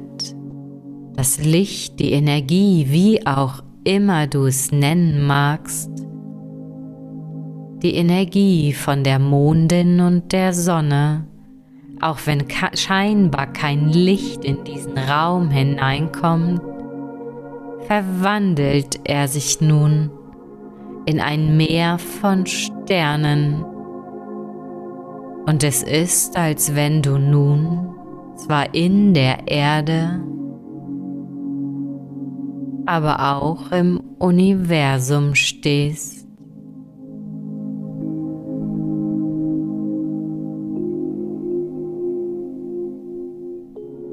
das 1.15 1.43
Licht, 1.43 1.99
die 1.99 2.13
Energie, 2.13 2.88
wie 2.89 3.25
auch 3.28 3.62
immer 3.84 4.25
du 4.25 4.45
es 4.45 4.71
nennen 4.71 5.25
magst, 5.25 5.91
die 7.84 7.95
Energie 7.95 8.73
von 8.73 9.04
der 9.04 9.19
Mondin 9.19 9.99
und 9.99 10.32
der 10.32 10.54
Sonne, 10.54 11.25
auch 12.02 12.19
wenn 12.25 12.45
scheinbar 12.73 13.47
kein 13.47 13.89
Licht 13.89 14.43
in 14.43 14.63
diesen 14.63 14.97
Raum 14.97 15.49
hineinkommt, 15.49 16.62
verwandelt 17.88 18.99
er 19.04 19.28
sich 19.28 19.62
nun 19.62 20.10
in 21.06 21.19
ein 21.19 21.58
Meer 21.58 21.97
von 21.97 22.45
Sternen. 22.45 23.65
Und 25.45 25.63
es 25.63 25.84
ist, 25.84 26.38
als 26.38 26.75
wenn 26.75 27.02
du 27.02 27.17
nun 27.17 27.95
zwar 28.36 28.73
in 28.73 29.13
der 29.13 29.47
Erde, 29.47 30.21
aber 32.86 33.36
auch 33.36 33.71
im 33.71 34.02
Universum 34.17 35.36
stehst. 35.36 36.28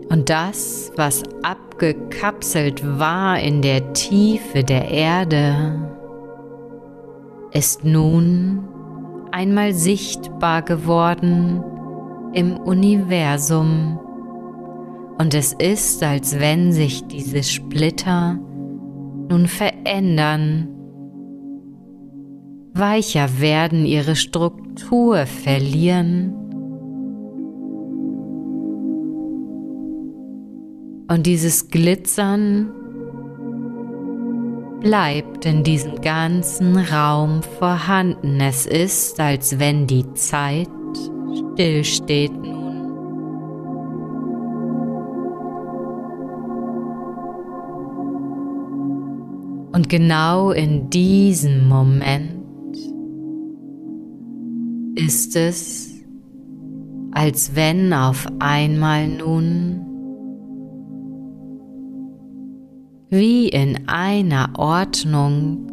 Und 0.09 0.31
das, 0.31 0.93
was 0.97 1.23
abgekapselt 1.43 2.83
war 2.99 3.39
in 3.39 3.61
der 3.62 3.93
Tiefe 3.93 4.62
der 4.62 4.91
Erde, 4.91 5.89
ist 7.53 7.85
nun 7.85 8.69
einmal 9.33 9.75
sichtbar 9.75 10.62
geworden 10.62 11.62
im 12.33 12.57
Universum. 12.57 13.99
Und 15.19 15.35
es 15.35 15.53
ist, 15.53 16.03
als 16.03 16.39
wenn 16.39 16.73
sich 16.73 17.07
diese 17.07 17.43
Splitter 17.43 18.39
nun 19.29 19.47
verändern, 19.47 20.69
weicher 22.75 23.41
werden, 23.41 23.87
ihre 23.87 24.17
Struktur 24.17 25.27
verlieren 25.27 26.35
Und 31.09 31.27
dieses 31.27 31.69
Glitzern 31.69 32.73
bleibt 34.81 35.45
in 35.47 35.62
diesem 35.62 36.01
ganzen 36.01 36.77
Raum 36.77 37.43
vorhanden. 37.59 38.41
Es 38.41 38.67
ist, 38.67 39.19
als 39.21 39.59
wenn 39.59 39.87
die 39.87 40.12
Zeit 40.15 40.69
stillsteht 41.55 42.33
nun. 42.33 42.57
Und 49.73 49.89
genau 49.89 50.53
in 50.53 50.89
diesem 50.89 51.69
Moment 51.69 52.33
ist 54.95 55.37
es, 55.37 55.95
als 57.12 57.55
wenn 57.55 57.93
auf 57.93 58.27
einmal 58.39 59.07
nun 59.07 59.86
wie 63.09 63.49
in 63.49 63.88
einer 63.88 64.51
Ordnung 64.57 65.71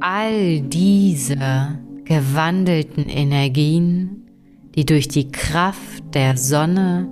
all 0.00 0.60
diese 0.60 1.78
gewandelten 2.04 3.08
Energien, 3.08 4.28
die 4.74 4.84
durch 4.84 5.08
die 5.08 5.30
Kraft 5.30 6.02
der 6.14 6.36
Sonne, 6.36 7.08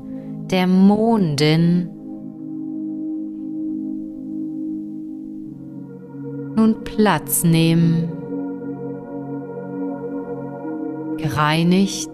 der 0.51 0.67
Mondin 0.67 1.89
nun 6.57 6.85
Platz 6.85 7.45
nehmen, 7.45 8.09
gereinigt, 11.17 12.11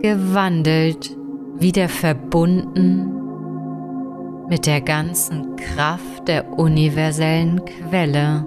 gewandelt, 0.00 1.16
wieder 1.58 1.88
verbunden 1.88 3.09
mit 4.50 4.66
der 4.66 4.80
ganzen 4.80 5.54
Kraft 5.54 6.26
der 6.26 6.58
universellen 6.58 7.64
Quelle. 7.64 8.44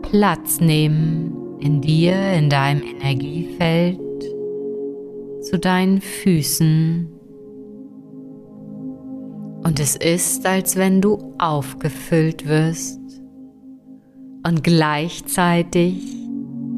Platz 0.00 0.60
nehmen 0.60 1.58
in 1.60 1.82
dir, 1.82 2.32
in 2.32 2.48
deinem 2.48 2.82
Energiefeld, 2.82 4.00
zu 5.42 5.58
deinen 5.58 6.00
Füßen. 6.00 7.06
Und 9.62 9.78
es 9.78 9.94
ist, 9.94 10.46
als 10.46 10.76
wenn 10.76 11.02
du 11.02 11.34
aufgefüllt 11.38 12.48
wirst. 12.48 12.98
Und 14.44 14.64
gleichzeitig 14.64 16.02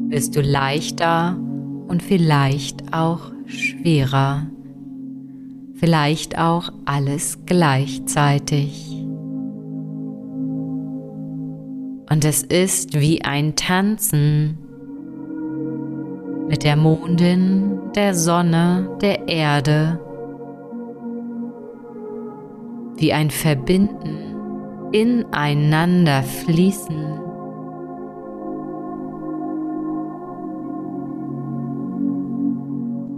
wirst 0.09 0.35
du 0.35 0.41
leichter 0.41 1.37
und 1.87 2.03
vielleicht 2.03 2.93
auch 2.93 3.31
schwerer 3.47 4.47
vielleicht 5.75 6.37
auch 6.37 6.69
alles 6.85 7.39
gleichzeitig. 7.45 8.91
Und 12.09 12.23
es 12.23 12.43
ist 12.43 12.99
wie 12.99 13.23
ein 13.23 13.55
Tanzen 13.55 14.57
mit 16.47 16.63
der 16.63 16.75
Mondin, 16.75 17.79
der 17.95 18.13
Sonne, 18.13 18.97
der 19.01 19.27
Erde, 19.27 19.99
wie 22.97 23.11
ein 23.11 23.31
Verbinden, 23.31 24.35
ineinander 24.91 26.23
fließen. 26.23 27.24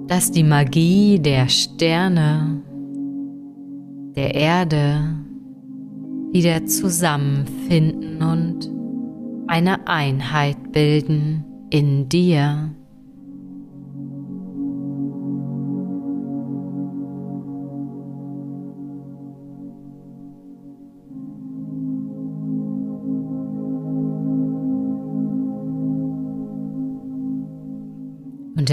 Dass 0.07 0.31
die 0.31 0.43
Magie 0.43 1.19
der 1.19 1.49
Sterne, 1.49 2.61
der 4.15 4.33
Erde 4.33 5.15
wieder 6.31 6.65
zusammenfinden 6.65 8.21
und 8.21 8.69
eine 9.47 9.87
Einheit 9.87 10.71
bilden 10.71 11.43
in 11.69 12.09
dir. 12.09 12.71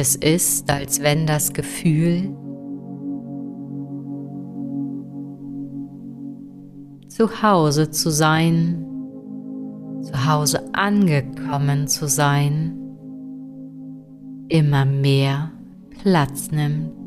Es 0.04 0.16
ist, 0.16 0.70
als 0.70 1.00
wenn 1.00 1.26
das 1.26 1.54
Gefühl 1.54 2.36
zu 7.08 7.42
Hause 7.42 7.90
zu 7.90 8.10
sein, 8.10 8.84
zu 10.02 10.26
Hause 10.30 10.74
angekommen 10.74 11.88
zu 11.88 12.06
sein, 12.06 12.78
immer 14.50 14.84
mehr 14.84 15.52
Platz 16.02 16.50
nimmt. 16.50 17.03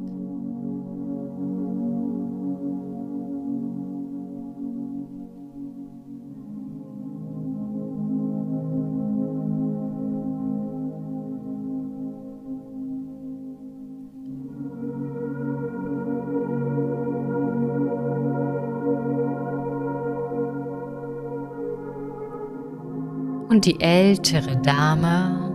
Die 23.67 23.81
ältere 23.81 24.55
Dame 24.61 25.51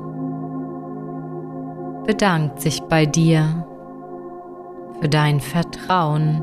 bedankt 2.07 2.61
sich 2.61 2.83
bei 2.83 3.07
dir 3.07 3.67
für 5.01 5.09
dein 5.09 5.41
Vertrauen. 5.41 6.43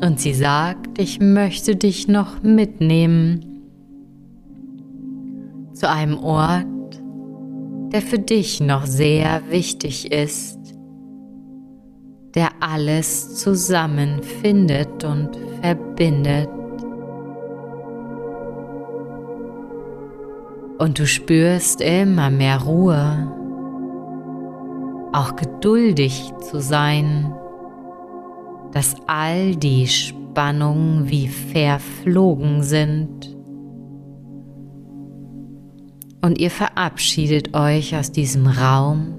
Und 0.00 0.20
sie 0.20 0.34
sagt, 0.34 1.00
ich 1.00 1.18
möchte 1.18 1.74
dich 1.74 2.06
noch 2.06 2.42
mitnehmen 2.44 3.44
zu 5.72 5.90
einem 5.90 6.16
Ort, 6.18 6.66
der 7.92 8.02
für 8.02 8.20
dich 8.20 8.60
noch 8.60 8.86
sehr 8.86 9.42
wichtig 9.50 10.12
ist, 10.12 10.58
der 12.36 12.50
alles 12.60 13.34
zusammenfindet 13.34 15.02
und 15.02 15.30
verbindet. 15.60 16.48
Und 20.82 20.98
du 20.98 21.06
spürst 21.06 21.80
immer 21.80 22.28
mehr 22.28 22.60
Ruhe, 22.60 23.32
auch 25.12 25.36
geduldig 25.36 26.32
zu 26.40 26.60
sein, 26.60 27.32
dass 28.72 28.96
all 29.06 29.54
die 29.54 29.86
Spannungen 29.86 31.08
wie 31.08 31.28
verflogen 31.28 32.64
sind. 32.64 33.36
Und 36.20 36.40
ihr 36.40 36.50
verabschiedet 36.50 37.54
euch 37.54 37.96
aus 37.96 38.10
diesem 38.10 38.48
Raum. 38.48 39.14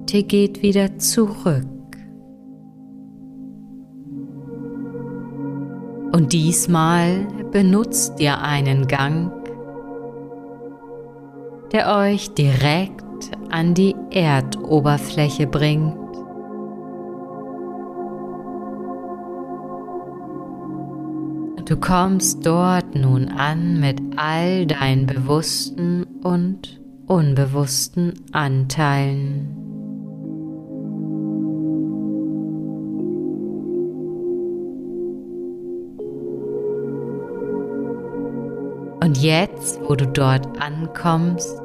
Und 0.00 0.12
ihr 0.12 0.24
geht 0.24 0.60
wieder 0.60 0.98
zurück. 0.98 1.68
Und 6.10 6.32
diesmal 6.32 7.28
benutzt 7.52 8.18
ihr 8.18 8.40
einen 8.40 8.88
Gang, 8.88 9.41
der 11.72 11.96
euch 11.96 12.34
direkt 12.34 13.02
an 13.50 13.74
die 13.74 13.94
Erdoberfläche 14.10 15.46
bringt. 15.46 15.96
Du 21.64 21.76
kommst 21.78 22.44
dort 22.44 22.94
nun 22.94 23.28
an 23.28 23.80
mit 23.80 23.98
all 24.16 24.66
deinen 24.66 25.06
bewussten 25.06 26.04
und 26.22 26.80
unbewussten 27.06 28.12
Anteilen. 28.32 29.56
Und 39.02 39.18
jetzt, 39.18 39.80
wo 39.88 39.94
du 39.94 40.06
dort 40.06 40.60
ankommst, 40.60 41.61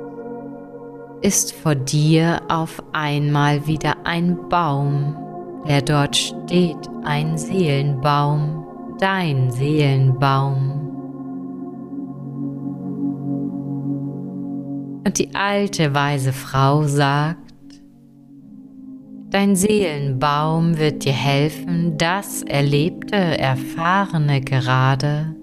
ist 1.21 1.53
vor 1.53 1.75
dir 1.75 2.41
auf 2.47 2.81
einmal 2.93 3.65
wieder 3.67 3.95
ein 4.03 4.37
Baum, 4.49 5.15
der 5.67 5.81
dort 5.81 6.15
steht, 6.15 6.77
ein 7.03 7.37
Seelenbaum, 7.37 8.65
dein 8.99 9.51
Seelenbaum. 9.51 10.83
Und 15.05 15.17
die 15.17 15.33
alte 15.33 15.93
weise 15.93 16.33
Frau 16.33 16.83
sagt, 16.83 17.37
Dein 19.29 19.57
Seelenbaum 19.57 20.77
wird 20.77 21.03
dir 21.03 21.11
helfen, 21.11 21.97
das 21.97 22.43
Erlebte, 22.43 23.15
Erfahrene 23.17 24.39
gerade 24.39 25.35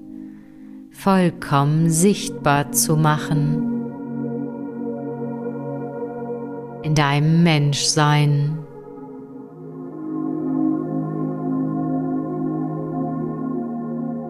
vollkommen 0.91 1.91
sichtbar 1.91 2.73
zu 2.73 2.97
machen 2.97 3.74
in 6.85 6.95
deinem 6.95 7.43
Menschsein. 7.43 8.59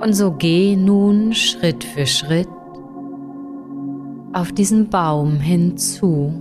Und 0.01 0.13
so 0.13 0.33
geh 0.33 0.77
nun 0.77 1.33
Schritt 1.33 1.83
für 1.83 2.07
Schritt 2.07 2.49
auf 4.33 4.53
diesen 4.53 4.89
Baum 4.89 5.41
hinzu. 5.41 6.33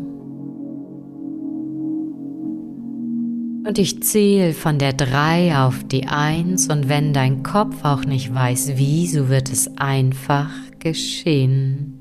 Und 3.65 3.79
ich 3.79 4.03
zähle 4.03 4.53
von 4.53 4.77
der 4.77 4.91
3 4.91 5.57
auf 5.57 5.85
die 5.85 6.07
1 6.07 6.67
und 6.69 6.89
wenn 6.89 7.13
dein 7.13 7.43
Kopf 7.43 7.85
auch 7.85 8.03
nicht 8.03 8.35
weiß 8.35 8.73
wie, 8.75 9.07
so 9.07 9.29
wird 9.29 9.49
es 9.49 9.77
einfach 9.77 10.51
geschehen. 10.79 11.93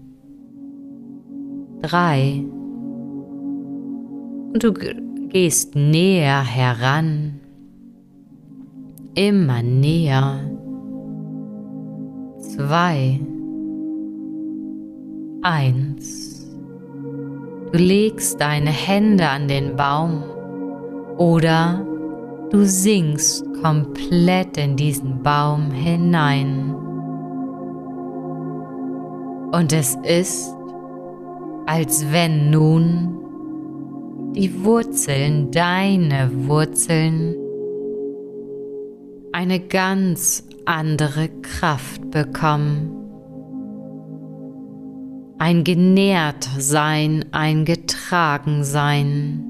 3 1.82 2.44
und 4.52 4.62
du 4.62 4.72
gehst 5.28 5.74
näher 5.74 6.42
heran, 6.42 7.40
immer 9.14 9.62
näher. 9.62 10.40
Zwei, 12.38 13.20
eins. 15.42 16.46
Du 17.72 17.78
legst 17.78 18.40
deine 18.40 18.70
Hände 18.70 19.26
an 19.28 19.48
den 19.48 19.76
Baum 19.76 20.22
oder 21.16 21.86
du 22.50 22.64
sinkst 22.64 23.44
komplett 23.62 24.58
in 24.58 24.76
diesen 24.76 25.22
Baum 25.22 25.70
hinein. 25.70 26.74
Und 29.52 29.72
es 29.72 29.96
ist, 30.04 30.54
als 31.66 32.04
wenn 32.12 32.50
nun 32.50 33.21
die 34.34 34.64
Wurzeln, 34.64 35.50
deine 35.50 36.30
Wurzeln, 36.48 37.34
eine 39.32 39.60
ganz 39.60 40.44
andere 40.64 41.28
Kraft 41.42 42.10
bekommen. 42.10 42.90
Ein 45.38 45.64
genährt 45.64 46.48
sein, 46.58 47.24
ein 47.32 47.64
getragen 47.64 48.64
sein. 48.64 49.44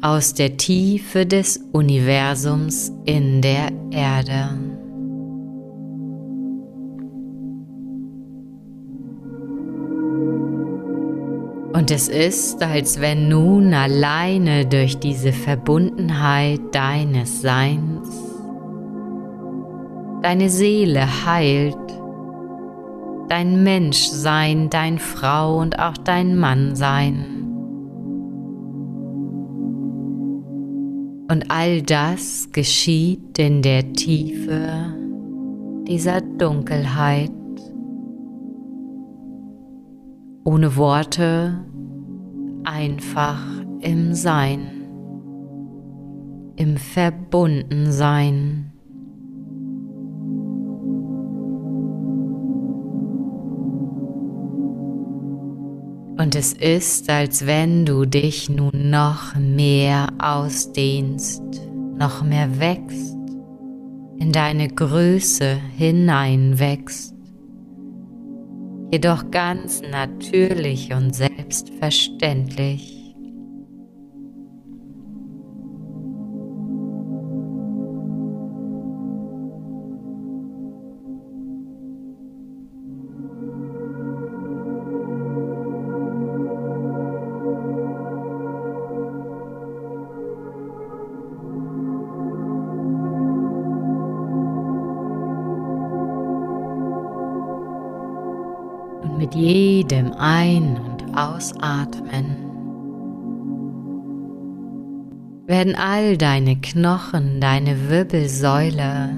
Aus 0.00 0.34
der 0.34 0.56
Tiefe 0.56 1.26
des 1.26 1.58
Universums 1.72 2.92
in 3.04 3.42
der 3.42 3.72
Erde. 3.90 4.75
Und 11.76 11.90
es 11.90 12.08
ist, 12.08 12.62
als 12.62 13.02
wenn 13.02 13.28
nun 13.28 13.74
alleine 13.74 14.64
durch 14.64 14.98
diese 14.98 15.32
Verbundenheit 15.32 16.60
deines 16.72 17.42
Seins 17.42 18.26
deine 20.22 20.48
Seele 20.48 21.06
heilt, 21.24 21.76
dein 23.28 23.62
Menschsein, 23.62 24.70
dein 24.70 24.98
Frau 24.98 25.58
und 25.58 25.78
auch 25.78 25.96
dein 25.98 26.36
Mannsein. 26.36 27.24
Und 31.30 31.50
all 31.50 31.82
das 31.82 32.50
geschieht 32.52 33.38
in 33.38 33.62
der 33.62 33.92
Tiefe 33.92 34.94
dieser 35.86 36.22
Dunkelheit 36.22 37.30
ohne 40.46 40.76
Worte, 40.76 41.64
einfach 42.62 43.44
im 43.80 44.14
Sein, 44.14 44.60
im 46.54 46.76
Verbundensein. 46.76 48.72
Und 56.16 56.36
es 56.36 56.52
ist, 56.52 57.10
als 57.10 57.44
wenn 57.46 57.84
du 57.84 58.04
dich 58.04 58.48
nun 58.48 58.90
noch 58.90 59.34
mehr 59.34 60.06
ausdehnst, 60.18 61.42
noch 61.98 62.22
mehr 62.22 62.60
wächst, 62.60 63.16
in 64.20 64.30
deine 64.30 64.68
Größe 64.68 65.56
hineinwächst 65.76 67.15
jedoch 68.96 69.30
ganz 69.30 69.82
natürlich 69.82 70.90
und 70.94 71.14
selbstverständlich. 71.14 72.95
Mit 99.26 99.34
jedem 99.34 100.12
Ein- 100.12 100.78
und 100.78 101.18
Ausatmen 101.18 102.36
werden 105.46 105.74
all 105.74 106.16
deine 106.16 106.54
Knochen, 106.56 107.40
deine 107.40 107.88
Wirbelsäule, 107.88 109.10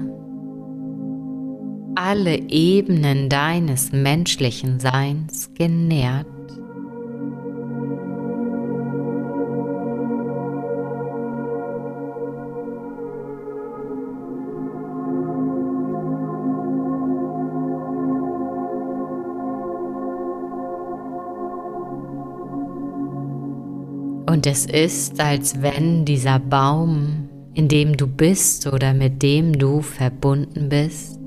alle 1.93 2.39
Ebenen 2.49 3.29
deines 3.29 3.91
menschlichen 3.91 4.79
Seins 4.79 5.51
genährt. 5.53 6.25
Und 24.29 24.45
es 24.45 24.67
ist, 24.67 25.19
als 25.19 25.59
wenn 25.63 26.05
dieser 26.05 26.37
Baum, 26.37 27.29
in 27.55 27.67
dem 27.67 27.97
du 27.97 28.05
bist 28.05 28.67
oder 28.67 28.93
mit 28.93 29.23
dem 29.23 29.57
du 29.57 29.81
verbunden 29.81 30.69
bist, 30.69 31.19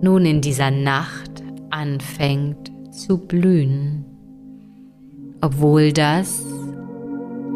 nun 0.00 0.24
in 0.24 0.40
dieser 0.40 0.70
Nacht 0.70 1.30
anfängt 1.68 2.72
zu 2.90 3.18
blühen, 3.18 4.06
obwohl 5.42 5.92
das 5.92 6.42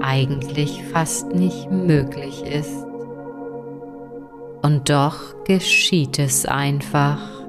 eigentlich 0.03 0.83
fast 0.93 1.35
nicht 1.35 1.71
möglich 1.71 2.43
ist. 2.43 2.85
Und 4.61 4.91
doch 4.91 5.43
geschieht 5.45 6.19
es 6.19 6.45
einfach. 6.45 7.42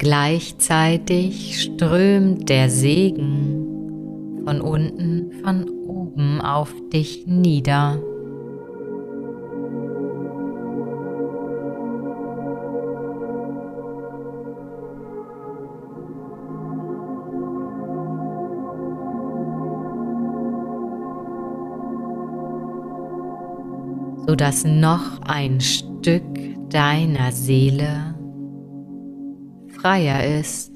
Gleichzeitig 0.00 1.60
strömt 1.60 2.48
der 2.48 2.70
Segen 2.70 4.40
von 4.44 4.62
unten, 4.62 5.30
von 5.44 5.68
oben 5.68 6.40
auf 6.40 6.74
dich 6.92 7.26
nieder. 7.26 8.02
sodass 24.26 24.64
noch 24.64 25.20
ein 25.22 25.60
Stück 25.60 26.22
deiner 26.70 27.32
Seele 27.32 28.09
freier 29.80 30.38
ist, 30.38 30.72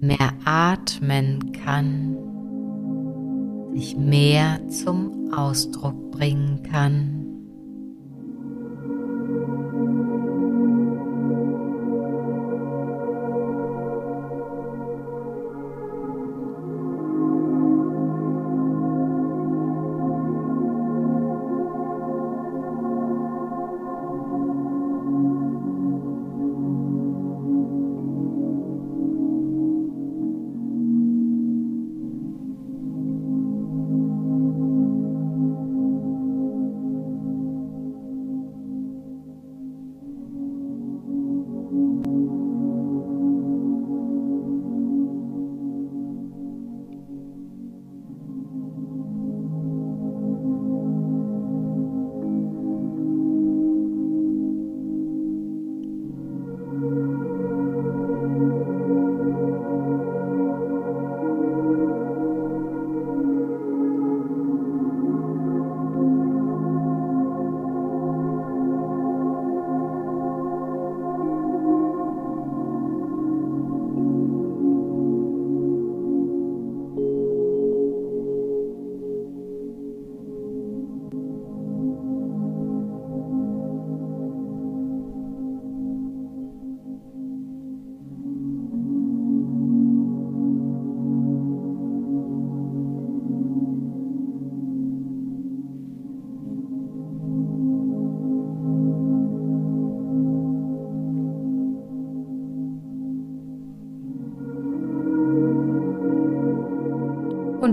mehr 0.00 0.32
atmen 0.44 1.52
kann, 1.52 2.16
sich 3.74 3.96
mehr 3.96 4.60
zum 4.68 5.32
Ausdruck 5.32 6.12
bringen 6.12 6.62
kann. 6.62 7.17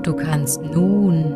Du 0.06 0.14
kannst 0.14 0.62
nun 0.62 1.34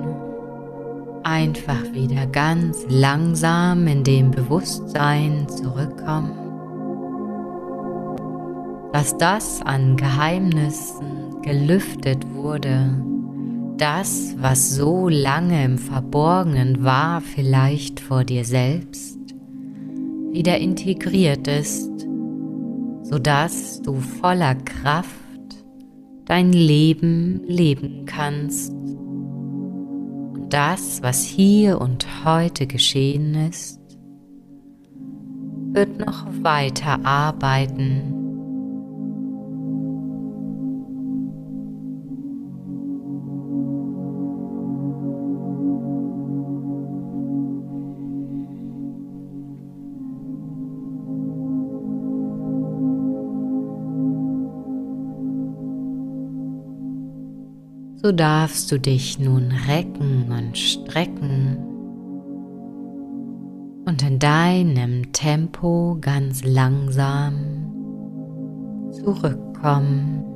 einfach 1.23 1.91
wieder 1.91 2.27
ganz 2.27 2.85
langsam 2.87 3.87
in 3.87 4.03
dem 4.03 4.29
Bewusstsein 4.29 5.47
zurückkommen, 5.49 6.33
dass 8.93 9.17
das 9.17 9.63
an 9.63 9.97
Geheimnissen 9.97 11.41
gelüftet 11.41 12.31
wurde, 12.35 12.93
das, 13.77 14.35
was 14.37 14.75
so 14.75 15.09
lange 15.09 15.65
im 15.65 15.79
Verborgenen 15.79 16.83
war, 16.83 17.21
vielleicht 17.21 17.99
vor 17.99 18.23
dir 18.23 18.45
selbst, 18.45 19.17
wieder 20.31 20.59
integriert 20.59 21.47
ist, 21.47 22.05
sodass 23.01 23.81
du 23.81 23.95
voller 23.95 24.53
Kraft 24.53 25.09
dein 26.29 26.53
Leben 26.53 27.41
leben 27.47 28.05
kannst. 28.19 28.71
Und 28.71 30.47
das, 30.49 31.01
was 31.01 31.23
hier 31.23 31.79
und 31.79 32.05
heute 32.25 32.67
geschehen 32.67 33.33
ist, 33.47 33.79
wird 35.71 35.99
noch 36.05 36.25
weiter 36.43 36.99
arbeiten 37.05 38.18
so 58.01 58.11
darfst 58.11 58.71
du 58.71 58.79
dich 58.79 59.19
nun 59.19 59.51
recken 59.67 60.31
und 60.31 60.57
strecken 60.57 61.57
und 63.85 64.03
in 64.03 64.19
deinem 64.19 65.11
Tempo 65.11 65.97
ganz 65.99 66.43
langsam 66.43 67.33
zurückkommen. 68.91 70.28